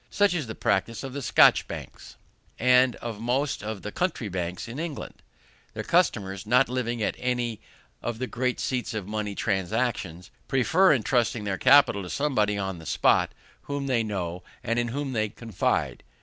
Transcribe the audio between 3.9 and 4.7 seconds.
country banks